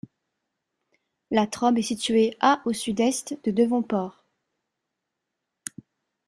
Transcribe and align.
Latrobe 1.29 1.77
est 1.77 1.83
située 1.83 2.35
à 2.39 2.63
au 2.65 2.73
sud-est 2.73 3.37
de 3.45 3.51
Devonport. 3.51 4.25